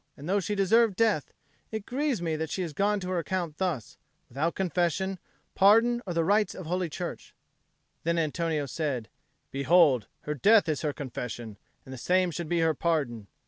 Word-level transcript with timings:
And 0.17 0.27
though 0.27 0.39
she 0.39 0.55
deserved 0.55 0.95
death, 0.95 1.31
it 1.69 1.85
grieves 1.85 2.23
me 2.23 2.35
that 2.35 2.49
she 2.49 2.63
is 2.63 2.73
gone 2.73 2.99
to 3.01 3.09
her 3.11 3.19
account 3.19 3.59
thus, 3.59 3.97
without 4.29 4.55
confession, 4.55 5.19
pardon, 5.53 6.01
or 6.07 6.15
the 6.15 6.23
rites 6.23 6.55
of 6.55 6.65
Holy 6.65 6.89
Church. 6.89 7.35
Then 8.03 8.17
Antonio 8.17 8.65
said, 8.65 9.09
"Behold, 9.51 10.07
her 10.21 10.33
death 10.33 10.67
is 10.67 10.81
her 10.81 10.91
confession, 10.91 11.55
and 11.85 11.93
the 11.93 11.99
same 11.99 12.31
should 12.31 12.49
be 12.49 12.61
her 12.61 12.73
pardon. 12.73 13.27